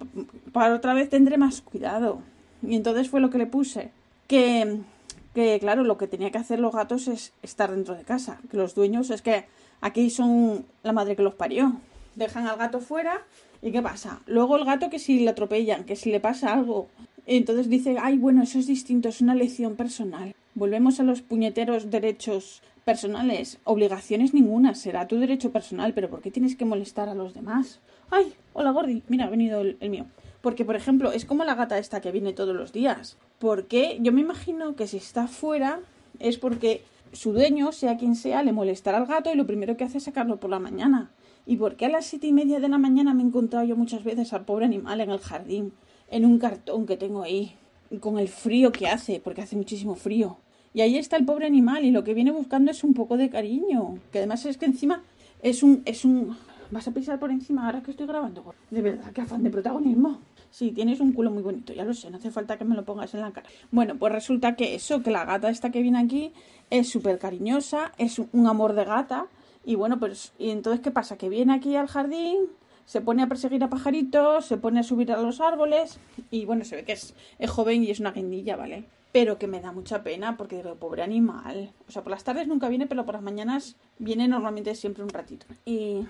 para 0.52 0.74
otra 0.74 0.94
vez 0.94 1.10
tendré 1.10 1.36
más 1.36 1.60
cuidado. 1.60 2.20
Y 2.66 2.76
entonces 2.76 3.08
fue 3.08 3.20
lo 3.20 3.30
que 3.30 3.38
le 3.38 3.46
puse 3.46 3.90
que, 4.28 5.58
claro, 5.58 5.82
lo 5.82 5.98
que 5.98 6.06
tenía 6.06 6.30
que 6.30 6.38
hacer 6.38 6.60
los 6.60 6.74
gatos 6.74 7.08
es 7.08 7.32
estar 7.42 7.72
dentro 7.72 7.96
de 7.96 8.04
casa. 8.04 8.40
Que 8.50 8.56
los 8.56 8.74
dueños 8.74 9.10
es 9.10 9.22
que 9.22 9.46
aquí 9.80 10.10
son 10.10 10.66
la 10.82 10.92
madre 10.92 11.16
que 11.16 11.22
los 11.22 11.34
parió. 11.34 11.80
Dejan 12.14 12.46
al 12.46 12.58
gato 12.58 12.80
fuera 12.80 13.22
y 13.62 13.72
¿qué 13.72 13.82
pasa? 13.82 14.20
Luego 14.26 14.56
el 14.56 14.64
gato 14.64 14.90
que 14.90 14.98
si 14.98 15.20
le 15.20 15.30
atropellan, 15.30 15.84
que 15.84 15.96
si 15.96 16.10
le 16.12 16.20
pasa 16.20 16.52
algo. 16.52 16.88
Entonces 17.26 17.68
dice, 17.68 17.96
ay, 18.00 18.18
bueno, 18.18 18.42
eso 18.42 18.58
es 18.58 18.66
distinto, 18.66 19.08
es 19.08 19.20
una 19.20 19.34
lección 19.34 19.76
personal. 19.76 20.34
Volvemos 20.54 21.00
a 21.00 21.02
los 21.02 21.22
puñeteros 21.22 21.90
derechos 21.90 22.62
personales. 22.84 23.58
Obligaciones 23.64 24.34
ninguna, 24.34 24.74
será 24.74 25.06
tu 25.06 25.18
derecho 25.18 25.52
personal, 25.52 25.92
pero 25.94 26.08
¿por 26.08 26.22
qué 26.22 26.30
tienes 26.30 26.56
que 26.56 26.64
molestar 26.64 27.08
a 27.08 27.14
los 27.14 27.34
demás? 27.34 27.80
Ay, 28.10 28.34
hola 28.54 28.70
Gordi, 28.70 29.02
mira, 29.08 29.26
ha 29.26 29.30
venido 29.30 29.60
el 29.60 29.90
mío. 29.90 30.06
Porque, 30.40 30.64
por 30.64 30.74
ejemplo, 30.74 31.12
es 31.12 31.24
como 31.24 31.44
la 31.44 31.54
gata 31.54 31.78
esta 31.78 32.00
que 32.00 32.12
viene 32.12 32.32
todos 32.32 32.56
los 32.56 32.72
días. 32.72 33.18
Porque 33.38 33.98
yo 34.00 34.12
me 34.12 34.20
imagino 34.20 34.74
que 34.74 34.86
si 34.86 34.96
está 34.96 35.28
fuera 35.28 35.80
es 36.18 36.38
porque 36.38 36.82
su 37.12 37.32
dueño, 37.32 37.72
sea 37.72 37.96
quien 37.96 38.14
sea, 38.14 38.42
le 38.42 38.52
molestará 38.52 38.98
al 38.98 39.06
gato 39.06 39.32
y 39.32 39.36
lo 39.36 39.46
primero 39.46 39.76
que 39.76 39.84
hace 39.84 39.98
es 39.98 40.04
sacarlo 40.04 40.38
por 40.38 40.50
la 40.50 40.58
mañana. 40.58 41.10
¿Y 41.46 41.56
por 41.56 41.76
qué 41.76 41.86
a 41.86 41.88
las 41.88 42.06
siete 42.06 42.26
y 42.26 42.32
media 42.32 42.60
de 42.60 42.68
la 42.68 42.78
mañana 42.78 43.14
me 43.14 43.22
he 43.22 43.26
encontrado 43.26 43.64
yo 43.64 43.76
muchas 43.76 44.04
veces 44.04 44.32
al 44.32 44.44
pobre 44.44 44.66
animal 44.66 45.00
en 45.00 45.10
el 45.10 45.18
jardín, 45.18 45.72
en 46.10 46.24
un 46.24 46.38
cartón 46.38 46.84
que 46.84 46.96
tengo 46.96 47.22
ahí, 47.22 47.54
con 48.00 48.18
el 48.18 48.28
frío 48.28 48.70
que 48.70 48.88
hace, 48.88 49.20
porque 49.20 49.40
hace 49.40 49.56
muchísimo 49.56 49.94
frío? 49.94 50.36
Y 50.74 50.82
ahí 50.82 50.98
está 50.98 51.16
el 51.16 51.24
pobre 51.24 51.46
animal 51.46 51.84
y 51.84 51.90
lo 51.90 52.04
que 52.04 52.12
viene 52.12 52.30
buscando 52.30 52.70
es 52.70 52.84
un 52.84 52.92
poco 52.92 53.16
de 53.16 53.30
cariño, 53.30 53.98
que 54.12 54.18
además 54.18 54.44
es 54.44 54.58
que 54.58 54.66
encima 54.66 55.02
es 55.42 55.62
un 55.62 55.82
es 55.86 56.04
un 56.04 56.36
vas 56.70 56.86
a 56.86 56.92
pisar 56.92 57.18
por 57.18 57.30
encima 57.30 57.66
ahora 57.66 57.82
que 57.82 57.92
estoy 57.92 58.06
grabando. 58.06 58.54
De 58.70 58.82
verdad, 58.82 59.10
qué 59.12 59.22
afán 59.22 59.42
de 59.42 59.50
protagonismo. 59.50 60.18
Sí, 60.50 60.72
tienes 60.72 61.00
un 61.00 61.12
culo 61.12 61.30
muy 61.30 61.42
bonito, 61.42 61.72
ya 61.72 61.84
lo 61.84 61.94
sé, 61.94 62.10
no 62.10 62.16
hace 62.16 62.30
falta 62.30 62.56
que 62.56 62.64
me 62.64 62.74
lo 62.74 62.84
pongas 62.84 63.14
en 63.14 63.20
la 63.20 63.32
cara. 63.32 63.48
Bueno, 63.70 63.96
pues 63.96 64.12
resulta 64.12 64.56
que 64.56 64.74
eso, 64.74 65.02
que 65.02 65.10
la 65.10 65.24
gata 65.24 65.50
esta 65.50 65.70
que 65.70 65.82
viene 65.82 65.98
aquí 65.98 66.32
es 66.70 66.88
súper 66.88 67.18
cariñosa, 67.18 67.92
es 67.98 68.18
un 68.18 68.46
amor 68.46 68.72
de 68.74 68.84
gata. 68.84 69.26
Y 69.64 69.74
bueno, 69.74 69.98
pues, 69.98 70.32
¿y 70.38 70.50
entonces 70.50 70.80
qué 70.80 70.90
pasa? 70.90 71.18
Que 71.18 71.28
viene 71.28 71.52
aquí 71.52 71.76
al 71.76 71.88
jardín, 71.88 72.48
se 72.88 73.02
pone 73.02 73.22
a 73.22 73.26
perseguir 73.28 73.62
a 73.62 73.68
pajaritos, 73.68 74.46
se 74.46 74.56
pone 74.56 74.80
a 74.80 74.82
subir 74.82 75.12
a 75.12 75.20
los 75.20 75.42
árboles 75.42 76.00
y 76.30 76.46
bueno, 76.46 76.64
se 76.64 76.76
ve 76.76 76.84
que 76.84 76.92
es, 76.92 77.14
joven 77.46 77.84
y 77.84 77.90
es 77.90 78.00
una 78.00 78.12
guindilla, 78.12 78.56
¿vale? 78.56 78.84
Pero 79.12 79.38
que 79.38 79.46
me 79.46 79.60
da 79.60 79.72
mucha 79.72 80.02
pena 80.02 80.38
porque 80.38 80.56
digo, 80.56 80.74
pobre 80.76 81.02
animal. 81.02 81.70
O 81.86 81.92
sea, 81.92 82.02
por 82.02 82.12
las 82.12 82.24
tardes 82.24 82.48
nunca 82.48 82.70
viene, 82.70 82.86
pero 82.86 83.04
por 83.04 83.14
las 83.14 83.22
mañanas 83.22 83.76
viene 83.98 84.26
normalmente 84.26 84.74
siempre 84.74 85.02
un 85.02 85.10
ratito. 85.10 85.44
Y, 85.66 86.06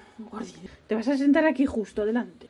te 0.87 0.95
vas 0.95 1.09
a 1.09 1.17
sentar 1.17 1.47
aquí 1.47 1.67
justo 1.67 2.07
delante. 2.07 2.49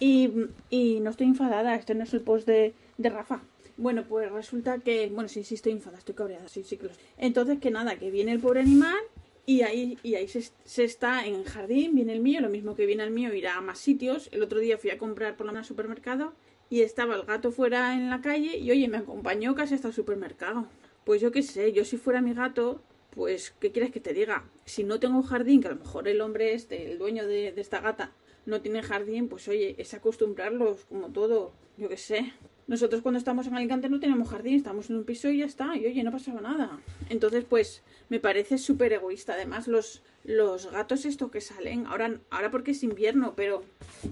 Y, 0.00 0.30
y 0.70 1.00
no 1.00 1.10
estoy 1.10 1.26
enfadada, 1.26 1.74
este 1.74 1.94
no 1.94 2.04
es 2.04 2.14
el 2.14 2.20
post 2.20 2.46
de, 2.46 2.74
Rafa. 2.98 3.42
Bueno, 3.76 4.04
pues 4.08 4.30
resulta 4.30 4.78
que, 4.78 5.08
bueno, 5.08 5.28
sí, 5.28 5.44
sí 5.44 5.54
estoy 5.54 5.72
enfadada, 5.72 5.98
estoy 5.98 6.14
cabreada, 6.14 6.48
sí, 6.48 6.64
sí. 6.64 6.78
Entonces, 7.16 7.58
que 7.60 7.70
nada, 7.70 7.96
que 7.96 8.10
viene 8.10 8.32
el 8.32 8.40
pobre 8.40 8.60
animal 8.60 8.98
y 9.46 9.62
ahí, 9.62 9.98
y 10.02 10.16
ahí 10.16 10.26
se, 10.28 10.84
está 10.84 11.26
en 11.26 11.34
el 11.36 11.44
jardín, 11.44 11.94
viene 11.94 12.12
el 12.12 12.20
mío, 12.20 12.40
lo 12.40 12.48
mismo 12.48 12.74
que 12.74 12.86
viene 12.86 13.04
el 13.04 13.10
mío, 13.10 13.32
irá 13.32 13.56
a 13.56 13.60
más 13.60 13.78
sitios. 13.78 14.28
El 14.32 14.42
otro 14.42 14.58
día 14.58 14.78
fui 14.78 14.90
a 14.90 14.98
comprar 14.98 15.36
por 15.36 15.50
la 15.52 15.64
supermercado 15.64 16.32
y 16.70 16.82
estaba 16.82 17.14
el 17.14 17.22
gato 17.22 17.50
fuera 17.50 17.94
en 17.94 18.10
la 18.10 18.20
calle 18.20 18.58
y 18.58 18.70
oye, 18.70 18.88
me 18.88 18.98
acompañó 18.98 19.54
casi 19.54 19.74
hasta 19.74 19.88
el 19.88 19.94
supermercado. 19.94 20.66
Pues 21.04 21.20
yo 21.20 21.30
qué 21.30 21.42
sé, 21.42 21.72
yo 21.72 21.84
si 21.84 21.96
fuera 21.96 22.20
mi 22.20 22.34
gato, 22.34 22.82
pues, 23.10 23.54
¿qué 23.60 23.72
quieres 23.72 23.90
que 23.90 24.00
te 24.00 24.12
diga? 24.12 24.44
Si 24.64 24.84
no 24.84 25.00
tengo 25.00 25.22
jardín, 25.22 25.62
que 25.62 25.68
a 25.68 25.70
lo 25.70 25.78
mejor 25.78 26.08
el 26.08 26.20
hombre 26.20 26.52
este, 26.52 26.90
el 26.90 26.98
dueño 26.98 27.26
de 27.26 27.54
esta 27.56 27.80
gata, 27.80 28.12
no 28.48 28.62
tiene 28.62 28.82
jardín, 28.82 29.28
pues 29.28 29.46
oye, 29.46 29.74
es 29.78 29.92
acostumbrarlos, 29.92 30.86
como 30.88 31.08
todo, 31.08 31.52
yo 31.76 31.88
qué 31.88 31.98
sé. 31.98 32.32
Nosotros 32.66 33.02
cuando 33.02 33.18
estamos 33.18 33.46
en 33.46 33.54
Alicante 33.54 33.90
no 33.90 34.00
tenemos 34.00 34.28
jardín, 34.28 34.56
estamos 34.56 34.88
en 34.88 34.96
un 34.96 35.04
piso 35.04 35.28
y 35.28 35.38
ya 35.38 35.44
está, 35.44 35.76
y 35.76 35.86
oye, 35.86 36.02
no 36.02 36.10
pasaba 36.10 36.40
nada. 36.40 36.80
Entonces, 37.10 37.44
pues, 37.48 37.82
me 38.08 38.20
parece 38.20 38.56
súper 38.56 38.94
egoísta. 38.94 39.34
Además, 39.34 39.68
los, 39.68 40.02
los 40.24 40.70
gatos 40.70 41.04
estos 41.04 41.30
que 41.30 41.42
salen, 41.42 41.86
ahora, 41.86 42.20
ahora 42.30 42.50
porque 42.50 42.70
es 42.70 42.82
invierno, 42.82 43.34
pero 43.36 43.64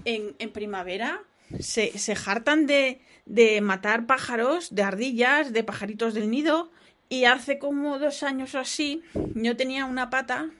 en, 0.05 0.35
en 0.37 0.51
primavera 0.51 1.23
se, 1.59 1.97
se 1.97 2.15
hartan 2.25 2.67
de, 2.67 3.01
de 3.25 3.59
matar 3.61 4.05
pájaros, 4.05 4.73
de 4.73 4.83
ardillas, 4.83 5.51
de 5.51 5.63
pajaritos 5.63 6.13
del 6.13 6.29
nido. 6.29 6.71
Y 7.09 7.23
hace 7.23 7.57
como 7.57 7.99
dos 7.99 8.21
años 8.21 8.53
o 8.53 8.59
así, 8.59 9.01
yo 9.33 9.55
tenía 9.55 9.85
una 9.85 10.09
pata 10.09 10.51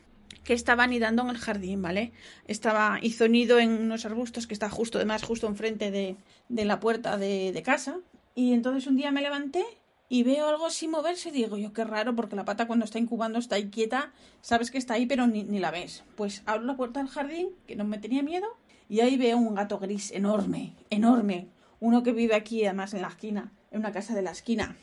que 0.48 0.54
estaba 0.54 0.86
anidando 0.86 1.24
en 1.24 1.30
el 1.30 1.38
jardín, 1.38 1.82
¿vale? 1.82 2.14
Estaba, 2.48 3.00
hizo 3.02 3.28
nido 3.28 3.60
en 3.60 3.70
unos 3.70 4.06
arbustos 4.06 4.48
que 4.48 4.54
está 4.54 4.70
justo, 4.70 4.98
además, 4.98 5.22
justo 5.24 5.46
enfrente 5.46 5.92
de, 5.92 6.16
de 6.48 6.64
la 6.64 6.80
puerta 6.80 7.18
de, 7.18 7.52
de, 7.52 7.64
casa. 7.64 7.98
Y 8.34 8.54
entonces 8.54 8.88
un 8.88 8.96
día 8.96 9.12
me 9.12 9.22
levanté 9.22 9.66
y 10.08 10.24
veo 10.24 10.48
algo 10.48 10.70
sin 10.70 10.92
moverse 10.92 11.34
digo 11.34 11.58
yo, 11.58 11.74
qué 11.74 11.84
raro, 11.84 12.16
porque 12.16 12.38
la 12.38 12.46
pata 12.46 12.66
cuando 12.66 12.86
está 12.86 12.98
incubando 12.98 13.40
está 13.40 13.56
ahí 13.56 13.70
quieta, 13.70 14.14
sabes 14.40 14.72
que 14.72 14.78
está 14.78 14.94
ahí, 14.94 15.06
pero 15.06 15.28
ni, 15.28 15.44
ni 15.44 15.60
la 15.60 15.70
ves. 15.70 16.06
Pues 16.16 16.44
abro 16.46 16.64
la 16.64 16.78
puerta 16.78 17.02
del 17.02 17.10
jardín, 17.10 17.50
que 17.68 17.76
no 17.76 17.84
me 17.84 17.98
tenía 17.98 18.24
miedo, 18.24 18.48
y 18.88 19.02
ahí 19.02 19.18
veo 19.18 19.38
un 19.38 19.54
gato 19.54 19.80
gris 19.80 20.12
enorme, 20.12 20.76
enorme. 20.90 21.50
Uno 21.82 22.04
que 22.04 22.14
vive 22.14 22.36
aquí, 22.36 22.64
además, 22.64 22.94
en 22.94 23.02
la 23.02 23.10
esquina, 23.10 23.52
en 23.70 23.80
una 23.80 23.92
casa 23.92 24.16
de 24.16 24.22
la 24.22 24.32
esquina. 24.32 24.78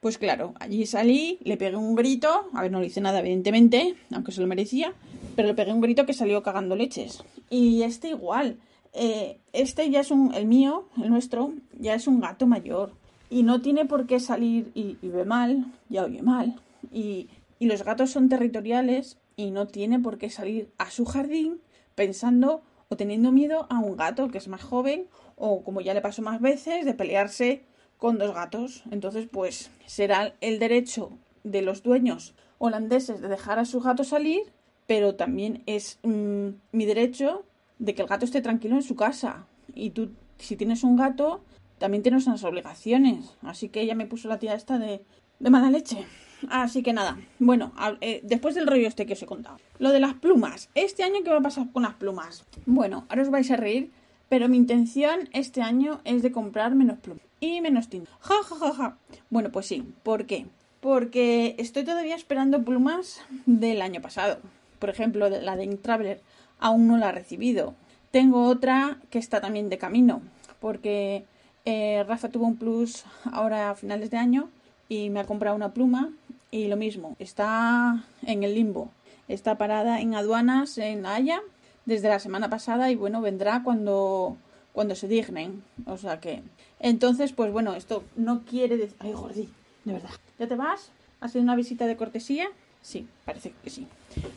Pues 0.00 0.16
claro, 0.16 0.54
allí 0.60 0.86
salí, 0.86 1.38
le 1.44 1.58
pegué 1.58 1.76
un 1.76 1.94
grito, 1.94 2.46
a 2.54 2.62
ver, 2.62 2.72
no 2.72 2.80
le 2.80 2.86
hice 2.86 3.02
nada, 3.02 3.20
evidentemente, 3.20 3.96
aunque 4.14 4.32
se 4.32 4.40
lo 4.40 4.46
merecía, 4.46 4.94
pero 5.36 5.48
le 5.48 5.54
pegué 5.54 5.74
un 5.74 5.82
grito 5.82 6.06
que 6.06 6.14
salió 6.14 6.42
cagando 6.42 6.74
leches. 6.74 7.22
Y 7.50 7.82
este 7.82 8.08
igual, 8.08 8.58
eh, 8.94 9.40
este 9.52 9.90
ya 9.90 10.00
es 10.00 10.10
un, 10.10 10.32
el 10.32 10.46
mío, 10.46 10.88
el 11.02 11.10
nuestro, 11.10 11.52
ya 11.78 11.94
es 11.94 12.06
un 12.06 12.18
gato 12.18 12.46
mayor. 12.46 12.92
Y 13.28 13.42
no 13.42 13.60
tiene 13.60 13.84
por 13.84 14.06
qué 14.06 14.20
salir 14.20 14.72
y, 14.74 14.96
ve 15.02 15.26
mal, 15.26 15.66
ya 15.90 16.04
oye 16.04 16.22
mal. 16.22 16.58
Y 16.90 17.28
los 17.60 17.84
gatos 17.84 18.10
son 18.10 18.30
territoriales 18.30 19.18
y 19.36 19.50
no 19.50 19.66
tiene 19.66 19.98
por 19.98 20.16
qué 20.16 20.30
salir 20.30 20.70
a 20.78 20.90
su 20.90 21.04
jardín 21.04 21.60
pensando 21.94 22.62
o 22.88 22.96
teniendo 22.96 23.32
miedo 23.32 23.66
a 23.68 23.78
un 23.78 23.96
gato 23.96 24.28
que 24.28 24.38
es 24.38 24.48
más 24.48 24.62
joven 24.62 25.06
o 25.36 25.62
como 25.62 25.82
ya 25.82 25.92
le 25.92 26.00
pasó 26.00 26.22
más 26.22 26.40
veces 26.40 26.84
de 26.86 26.94
pelearse 26.94 27.62
con 28.00 28.18
dos 28.18 28.34
gatos. 28.34 28.82
Entonces, 28.90 29.28
pues 29.30 29.70
será 29.86 30.34
el 30.40 30.58
derecho 30.58 31.12
de 31.44 31.62
los 31.62 31.84
dueños 31.84 32.34
holandeses 32.58 33.20
de 33.20 33.28
dejar 33.28 33.58
a 33.60 33.64
su 33.64 33.80
gato 33.80 34.02
salir, 34.02 34.40
pero 34.88 35.14
también 35.14 35.62
es 35.66 36.00
mmm, 36.02 36.48
mi 36.72 36.86
derecho 36.86 37.44
de 37.78 37.94
que 37.94 38.02
el 38.02 38.08
gato 38.08 38.24
esté 38.24 38.40
tranquilo 38.40 38.74
en 38.74 38.82
su 38.82 38.96
casa. 38.96 39.46
Y 39.74 39.90
tú, 39.90 40.10
si 40.38 40.56
tienes 40.56 40.82
un 40.82 40.96
gato, 40.96 41.42
también 41.78 42.02
tienes 42.02 42.26
unas 42.26 42.42
obligaciones. 42.42 43.36
Así 43.42 43.68
que 43.68 43.82
ella 43.82 43.94
me 43.94 44.06
puso 44.06 44.28
la 44.28 44.38
tía 44.38 44.54
esta 44.54 44.78
de, 44.78 45.04
de 45.38 45.50
mala 45.50 45.70
leche. 45.70 46.04
Así 46.48 46.82
que 46.82 46.94
nada, 46.94 47.18
bueno, 47.38 47.72
eh, 48.00 48.20
después 48.24 48.54
del 48.54 48.66
rollo 48.66 48.88
este 48.88 49.04
que 49.04 49.12
os 49.12 49.22
he 49.22 49.26
contado. 49.26 49.58
Lo 49.78 49.92
de 49.92 50.00
las 50.00 50.14
plumas. 50.14 50.70
Este 50.74 51.02
año, 51.02 51.22
¿qué 51.22 51.30
va 51.30 51.36
a 51.36 51.42
pasar 51.42 51.70
con 51.70 51.82
las 51.82 51.94
plumas? 51.94 52.46
Bueno, 52.64 53.04
ahora 53.10 53.22
os 53.22 53.30
vais 53.30 53.50
a 53.50 53.56
reír, 53.56 53.90
pero 54.30 54.48
mi 54.48 54.56
intención 54.56 55.28
este 55.34 55.60
año 55.60 56.00
es 56.04 56.22
de 56.22 56.32
comprar 56.32 56.74
menos 56.74 56.98
plumas 56.98 57.29
y 57.40 57.60
menos 57.60 57.88
tinta. 57.88 58.10
Ja, 58.20 58.34
ja, 58.44 58.56
ja, 58.56 58.72
ja. 58.72 58.96
Bueno, 59.30 59.50
pues 59.50 59.66
sí. 59.66 59.92
¿Por 60.02 60.26
qué? 60.26 60.46
Porque 60.80 61.56
estoy 61.58 61.84
todavía 61.84 62.14
esperando 62.14 62.62
plumas 62.62 63.22
del 63.46 63.82
año 63.82 64.00
pasado. 64.00 64.38
Por 64.78 64.90
ejemplo, 64.90 65.28
la 65.28 65.56
de 65.56 65.64
Ink 65.64 65.82
Traveler 65.82 66.20
aún 66.58 66.86
no 66.86 66.96
la 66.96 67.10
he 67.10 67.12
recibido. 67.12 67.74
Tengo 68.10 68.44
otra 68.46 68.98
que 69.10 69.18
está 69.18 69.40
también 69.40 69.68
de 69.68 69.78
camino, 69.78 70.22
porque 70.60 71.24
eh, 71.64 72.04
Rafa 72.08 72.28
tuvo 72.28 72.46
un 72.46 72.56
plus 72.56 73.04
ahora 73.30 73.70
a 73.70 73.74
finales 73.74 74.10
de 74.10 74.16
año 74.16 74.48
y 74.88 75.10
me 75.10 75.20
ha 75.20 75.26
comprado 75.26 75.54
una 75.54 75.72
pluma 75.72 76.10
y 76.50 76.66
lo 76.66 76.76
mismo, 76.76 77.16
está 77.18 78.04
en 78.26 78.42
el 78.42 78.54
limbo. 78.54 78.90
Está 79.28 79.56
parada 79.56 80.00
en 80.00 80.14
aduanas 80.14 80.76
en 80.78 81.02
La 81.02 81.14
Haya 81.14 81.40
desde 81.84 82.08
la 82.08 82.18
semana 82.18 82.50
pasada 82.50 82.90
y 82.90 82.96
bueno, 82.96 83.20
vendrá 83.20 83.62
cuando, 83.62 84.36
cuando 84.72 84.94
se 84.94 85.08
dignen. 85.08 85.62
O 85.86 85.96
sea 85.96 86.20
que 86.20 86.42
entonces, 86.80 87.32
pues 87.32 87.52
bueno, 87.52 87.74
esto 87.74 88.02
no 88.16 88.42
quiere 88.44 88.76
decir... 88.76 88.96
Ay, 88.98 89.12
Gordi, 89.12 89.48
de 89.84 89.92
verdad. 89.92 90.10
¿Ya 90.38 90.48
te 90.48 90.56
vas? 90.56 90.90
¿Has 91.20 91.32
sido 91.32 91.44
una 91.44 91.54
visita 91.54 91.86
de 91.86 91.96
cortesía? 91.96 92.48
Sí, 92.80 93.06
parece 93.26 93.52
que 93.62 93.70
sí. 93.70 93.86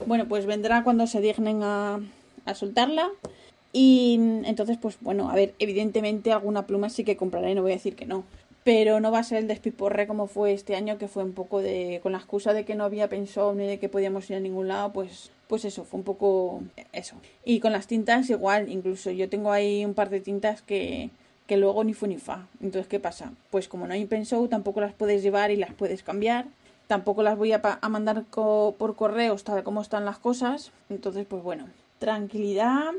Bueno, 0.05 0.27
pues 0.27 0.45
vendrá 0.45 0.83
cuando 0.83 1.07
se 1.07 1.21
dignen 1.21 1.63
a, 1.63 2.01
a 2.45 2.55
soltarla. 2.55 3.09
Y 3.71 4.15
entonces, 4.43 4.77
pues 4.77 4.97
bueno, 4.99 5.31
a 5.31 5.35
ver, 5.35 5.55
evidentemente 5.57 6.31
alguna 6.31 6.67
pluma 6.67 6.89
sí 6.89 7.03
que 7.03 7.17
compraré, 7.17 7.55
no 7.55 7.61
voy 7.61 7.71
a 7.71 7.75
decir 7.75 7.95
que 7.95 8.05
no. 8.05 8.25
Pero 8.65 8.99
no 8.99 9.11
va 9.11 9.19
a 9.19 9.23
ser 9.23 9.39
el 9.39 9.47
despiporre 9.47 10.05
como 10.05 10.27
fue 10.27 10.53
este 10.53 10.75
año, 10.75 10.97
que 10.97 11.07
fue 11.07 11.23
un 11.23 11.33
poco 11.33 11.61
de. 11.61 11.99
con 12.03 12.11
la 12.11 12.17
excusa 12.19 12.53
de 12.53 12.65
que 12.65 12.75
no 12.75 12.83
había 12.83 13.09
pensado 13.09 13.53
ni 13.55 13.65
de 13.65 13.79
que 13.79 13.89
podíamos 13.89 14.29
ir 14.29 14.35
a 14.35 14.39
ningún 14.41 14.67
lado, 14.67 14.93
pues. 14.93 15.31
Pues 15.53 15.65
eso, 15.65 15.83
fue 15.83 15.99
un 15.99 16.03
poco 16.03 16.63
eso. 16.93 17.15
Y 17.45 17.59
con 17.59 17.73
las 17.73 17.85
tintas 17.85 18.27
igual, 18.31 18.71
incluso 18.71 19.11
yo 19.11 19.29
tengo 19.29 19.51
ahí 19.51 19.85
un 19.85 19.93
par 19.93 20.09
de 20.09 20.19
tintas 20.19 20.63
que, 20.63 21.11
que 21.45 21.57
luego 21.57 21.83
ni 21.83 21.93
fu 21.93 22.07
ni 22.07 22.17
fa. 22.17 22.47
Entonces, 22.59 22.87
¿qué 22.87 22.99
pasa? 22.99 23.33
Pues 23.51 23.67
como 23.67 23.85
no 23.85 23.93
hay 23.93 24.03
pensado, 24.07 24.49
tampoco 24.49 24.81
las 24.81 24.95
puedes 24.95 25.21
llevar 25.21 25.51
y 25.51 25.55
las 25.57 25.71
puedes 25.71 26.01
cambiar. 26.01 26.47
Tampoco 26.87 27.21
las 27.21 27.37
voy 27.37 27.51
a, 27.51 27.61
mandar 27.87 28.23
por 28.23 28.95
correos 28.95 29.43
tal 29.43 29.61
como 29.61 29.83
están 29.83 30.05
las 30.05 30.17
cosas. 30.17 30.71
Entonces, 30.89 31.27
pues 31.29 31.43
bueno, 31.43 31.67
tranquilidad, 31.99 32.89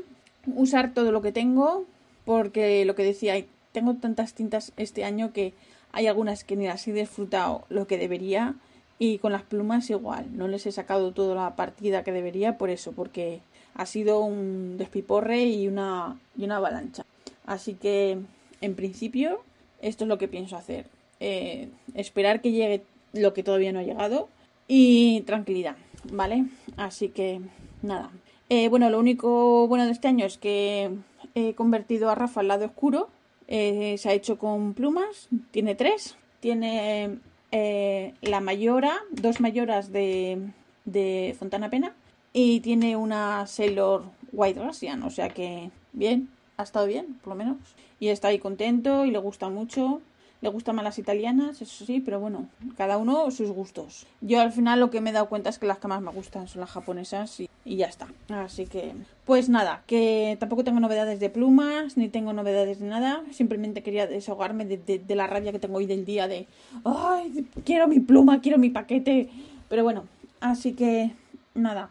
usar 0.55 0.93
todo 0.93 1.11
lo 1.11 1.21
que 1.21 1.33
tengo, 1.33 1.83
porque 2.23 2.85
lo 2.85 2.95
que 2.95 3.03
decía, 3.03 3.33
tengo 3.73 3.95
tantas 3.95 4.33
tintas 4.33 4.71
este 4.77 5.03
año 5.03 5.33
que 5.33 5.53
hay 5.91 6.07
algunas 6.07 6.45
que 6.45 6.55
ni 6.55 6.67
las 6.67 6.87
he 6.87 6.93
disfrutado 6.93 7.65
lo 7.67 7.85
que 7.85 7.97
debería 7.97 8.55
y 8.97 9.17
con 9.17 9.31
las 9.31 9.43
plumas 9.43 9.89
igual, 9.89 10.25
no 10.37 10.47
les 10.47 10.65
he 10.65 10.71
sacado 10.71 11.11
toda 11.11 11.35
la 11.35 11.55
partida 11.55 12.03
que 12.03 12.11
debería 12.11 12.57
por 12.57 12.69
eso, 12.69 12.93
porque 12.93 13.41
ha 13.73 13.85
sido 13.85 14.21
un 14.21 14.77
despiporre 14.77 15.43
y 15.45 15.67
una, 15.67 16.17
y 16.37 16.45
una 16.45 16.57
avalancha. 16.57 17.05
Así 17.45 17.73
que 17.73 18.17
en 18.61 18.75
principio, 18.75 19.41
esto 19.81 20.05
es 20.05 20.07
lo 20.07 20.17
que 20.17 20.27
pienso 20.27 20.55
hacer. 20.55 20.87
Eh, 21.19 21.69
esperar 21.93 22.41
que 22.41 22.51
llegue 22.51 22.83
lo 23.13 23.33
que 23.33 23.43
todavía 23.43 23.71
no 23.71 23.79
ha 23.79 23.83
llegado 23.83 24.29
y 24.67 25.21
tranquilidad, 25.21 25.75
¿vale? 26.11 26.45
Así 26.77 27.09
que 27.09 27.41
nada. 27.81 28.11
Eh, 28.49 28.69
bueno, 28.69 28.89
lo 28.89 28.99
único 28.99 29.67
bueno 29.67 29.85
de 29.85 29.91
este 29.91 30.07
año 30.07 30.25
es 30.25 30.37
que 30.37 30.91
he 31.35 31.53
convertido 31.53 32.09
a 32.09 32.15
Rafa 32.15 32.41
al 32.41 32.47
lado 32.47 32.65
oscuro. 32.65 33.09
Eh, 33.47 33.95
se 33.97 34.09
ha 34.09 34.13
hecho 34.13 34.37
con 34.37 34.73
plumas, 34.73 35.29
tiene 35.51 35.75
tres. 35.75 36.15
Tiene 36.39 37.17
eh, 37.57 38.13
la 38.21 38.41
mayora, 38.41 38.99
dos 39.11 39.39
mayoras 39.39 39.93
de, 39.93 40.39
de 40.83 41.33
Fontana 41.39 41.69
Pena 41.69 41.93
y 42.33 42.59
tiene 42.59 42.97
una 42.97 43.47
Sailor 43.47 44.03
White 44.33 44.61
Russian, 44.61 45.03
o 45.03 45.09
sea 45.09 45.29
que 45.29 45.71
bien, 45.93 46.27
ha 46.57 46.63
estado 46.63 46.85
bien, 46.85 47.17
por 47.23 47.29
lo 47.29 47.35
menos. 47.35 47.55
Y 47.97 48.09
está 48.09 48.27
ahí 48.27 48.39
contento 48.39 49.05
y 49.05 49.11
le 49.11 49.19
gusta 49.19 49.47
mucho. 49.47 50.01
Le 50.45 50.51
gustan 50.51 50.75
más 50.75 50.85
las 50.85 50.99
italianas, 50.99 51.59
eso 51.59 51.85
sí, 51.85 52.01
pero 52.01 52.19
bueno, 52.19 52.47
cada 52.77 52.97
uno 52.97 53.31
sus 53.31 53.49
gustos. 53.49 54.05
Yo 54.21 54.41
al 54.41 54.51
final 54.51 54.79
lo 54.79 54.91
que 54.91 55.01
me 55.01 55.09
he 55.09 55.13
dado 55.13 55.27
cuenta 55.27 55.49
es 55.49 55.57
que 55.57 55.65
las 55.65 55.79
que 55.79 55.87
más 55.87 56.03
me 56.03 56.11
gustan 56.11 56.47
son 56.47 56.61
las 56.61 56.69
japonesas 56.69 57.39
y, 57.39 57.49
ya 57.65 57.87
está. 57.87 58.09
Así 58.29 58.67
que, 58.67 58.93
pues 59.25 59.49
nada, 59.49 59.81
que 59.87 60.37
tampoco 60.39 60.63
tengo 60.63 60.79
novedades 60.79 61.19
de 61.19 61.31
plumas, 61.31 61.97
ni 61.97 62.09
tengo 62.09 62.31
novedades 62.31 62.79
de 62.79 62.85
nada. 62.85 63.23
Simplemente 63.31 63.81
quería 63.81 64.05
desahogarme 64.05 64.65
de, 64.65 65.15
la 65.15 65.25
rabia 65.25 65.51
que 65.51 65.57
tengo 65.57 65.77
hoy 65.77 65.87
del 65.87 66.05
día 66.05 66.27
de, 66.27 66.45
ay, 66.83 67.47
quiero 67.65 67.87
mi 67.87 67.99
pluma, 67.99 68.39
quiero 68.39 68.59
mi 68.59 68.69
paquete. 68.69 69.29
Pero 69.67 69.81
bueno, 69.81 70.03
así 70.41 70.73
que 70.73 71.09
nada, 71.55 71.89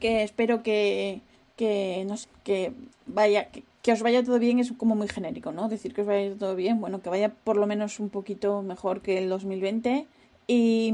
que 0.00 0.24
espero 0.24 0.64
que, 0.64 1.20
que, 1.54 2.04
no 2.08 2.16
que 2.42 2.72
vaya, 3.06 3.46
que 3.86 3.92
os 3.92 4.02
vaya 4.02 4.24
todo 4.24 4.40
bien 4.40 4.58
es 4.58 4.72
como 4.72 4.96
muy 4.96 5.06
genérico, 5.06 5.52
¿no? 5.52 5.68
Decir 5.68 5.94
que 5.94 6.00
os 6.00 6.08
vaya 6.08 6.34
todo 6.34 6.56
bien, 6.56 6.80
bueno, 6.80 7.00
que 7.02 7.08
vaya 7.08 7.28
por 7.28 7.56
lo 7.56 7.68
menos 7.68 8.00
un 8.00 8.08
poquito 8.08 8.60
mejor 8.62 9.00
que 9.00 9.16
el 9.16 9.28
2020 9.28 10.08
y 10.48 10.92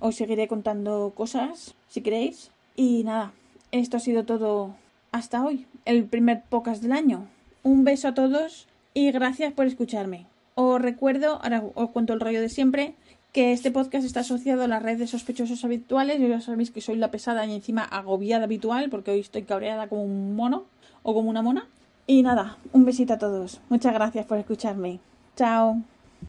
os 0.00 0.16
seguiré 0.16 0.48
contando 0.48 1.12
cosas 1.14 1.76
si 1.86 2.00
queréis. 2.00 2.50
Y 2.74 3.04
nada, 3.04 3.32
esto 3.70 3.96
ha 3.96 4.00
sido 4.00 4.24
todo 4.24 4.74
hasta 5.12 5.44
hoy, 5.44 5.66
el 5.84 6.02
primer 6.02 6.42
podcast 6.42 6.82
del 6.82 6.90
año. 6.90 7.28
Un 7.62 7.84
beso 7.84 8.08
a 8.08 8.14
todos 8.14 8.66
y 8.92 9.12
gracias 9.12 9.52
por 9.52 9.66
escucharme. 9.66 10.26
Os 10.56 10.82
recuerdo, 10.82 11.38
ahora 11.44 11.62
os 11.76 11.90
cuento 11.90 12.12
el 12.12 12.18
rollo 12.18 12.40
de 12.40 12.48
siempre, 12.48 12.94
que 13.30 13.52
este 13.52 13.70
podcast 13.70 14.04
está 14.04 14.20
asociado 14.20 14.64
a 14.64 14.66
la 14.66 14.80
red 14.80 14.98
de 14.98 15.06
sospechosos 15.06 15.64
habituales. 15.64 16.18
Yo 16.18 16.26
ya 16.26 16.40
sabéis 16.40 16.72
que 16.72 16.80
soy 16.80 16.96
la 16.96 17.12
pesada 17.12 17.46
y 17.46 17.54
encima 17.54 17.84
agobiada 17.84 18.46
habitual 18.46 18.90
porque 18.90 19.12
hoy 19.12 19.20
estoy 19.20 19.42
cabreada 19.42 19.88
como 19.88 20.02
un 20.02 20.34
mono 20.34 20.64
o 21.04 21.14
como 21.14 21.30
una 21.30 21.42
mona. 21.42 21.68
Y 22.06 22.22
nada, 22.22 22.56
un 22.72 22.84
besito 22.84 23.14
a 23.14 23.18
todos. 23.18 23.60
Muchas 23.68 23.92
gracias 23.92 24.26
por 24.26 24.38
escucharme. 24.38 25.00
Chao. 25.34 25.82